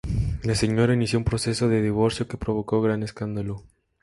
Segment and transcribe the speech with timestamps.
[0.41, 3.61] La señora inició un proceso de divorcio que provocó gran escándalo.